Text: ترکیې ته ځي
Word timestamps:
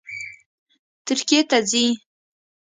ترکیې 1.05 1.39
ته 1.49 1.57
ځي 1.69 1.85